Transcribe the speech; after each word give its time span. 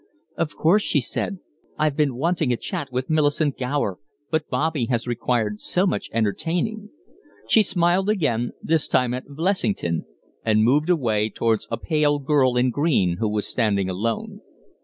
"Of 0.35 0.55
course!" 0.55 0.81
she 0.81 0.99
said. 0.99 1.37
"I've 1.77 1.95
been 1.95 2.15
wanting 2.15 2.51
a 2.51 2.57
chat 2.57 2.91
with 2.91 3.07
Millicent 3.11 3.59
Gower, 3.59 3.99
but 4.31 4.49
Bobby 4.49 4.85
has 4.85 5.05
required 5.05 5.61
so 5.61 5.85
much 5.85 6.09
entertaining" 6.11 6.89
She 7.51 7.61
smiled 7.61 8.09
again, 8.09 8.53
this 8.63 8.87
time 8.87 9.13
at 9.13 9.27
Blessington, 9.27 10.05
and 10.43 10.63
moved 10.63 10.89
away 10.89 11.29
towards 11.29 11.67
a 11.69 11.77
pale 11.77 12.17
girl 12.17 12.57
in 12.57 12.71
green 12.71 13.17
who 13.17 13.29
was 13.29 13.45
standing 13.45 13.91
alone. 13.91 14.41